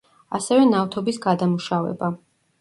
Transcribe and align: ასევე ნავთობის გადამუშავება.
ასევე 0.37 0.63
ნავთობის 0.69 1.19
გადამუშავება. 1.27 2.11